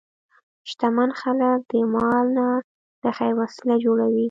[0.69, 2.47] شتمن خلک د مال نه
[3.01, 4.19] د خیر وسیله جوړوي.